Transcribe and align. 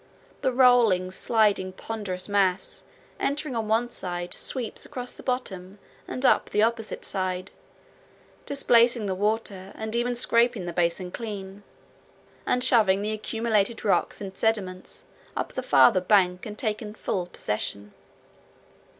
The 0.41 0.51
rolling, 0.51 1.11
sliding, 1.11 1.73
ponderous 1.73 2.27
mass 2.27 2.85
entering 3.19 3.55
on 3.55 3.67
one 3.67 3.91
side 3.91 4.33
sweeps 4.33 4.83
across 4.83 5.11
the 5.13 5.21
bottom 5.21 5.77
and 6.07 6.25
up 6.25 6.49
the 6.49 6.63
opposite 6.63 7.05
side, 7.05 7.51
displacing 8.47 9.05
the 9.05 9.13
water 9.13 9.71
and 9.75 9.95
even 9.95 10.15
scraping 10.15 10.65
the 10.65 10.73
basin 10.73 11.11
clean, 11.11 11.61
and 12.47 12.63
shoving 12.63 13.03
the 13.03 13.11
accumulated 13.13 13.85
rocks 13.85 14.19
and 14.21 14.35
sediments 14.35 15.05
up 15.37 15.53
the 15.53 15.61
farther 15.61 16.01
bank 16.01 16.47
and 16.47 16.57
taking 16.57 16.95
full 16.95 17.27
possession. 17.27 17.93